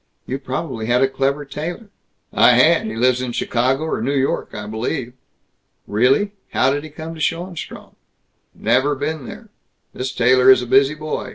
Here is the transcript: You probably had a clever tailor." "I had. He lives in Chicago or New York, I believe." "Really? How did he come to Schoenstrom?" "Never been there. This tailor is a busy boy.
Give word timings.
You 0.25 0.39
probably 0.39 0.87
had 0.87 1.03
a 1.03 1.07
clever 1.07 1.45
tailor." 1.45 1.91
"I 2.33 2.53
had. 2.53 2.87
He 2.87 2.95
lives 2.95 3.21
in 3.21 3.33
Chicago 3.33 3.83
or 3.83 4.01
New 4.01 4.15
York, 4.15 4.49
I 4.51 4.65
believe." 4.65 5.13
"Really? 5.85 6.31
How 6.53 6.71
did 6.73 6.83
he 6.83 6.89
come 6.89 7.13
to 7.13 7.21
Schoenstrom?" 7.21 7.91
"Never 8.55 8.95
been 8.95 9.27
there. 9.27 9.49
This 9.93 10.11
tailor 10.11 10.49
is 10.49 10.63
a 10.63 10.65
busy 10.65 10.95
boy. 10.95 11.29